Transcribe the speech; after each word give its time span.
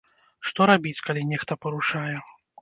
Што 0.51 0.61
рабіць, 0.71 1.01
калі 1.09 1.27
нехта 1.33 1.59
парушае? 1.67 2.17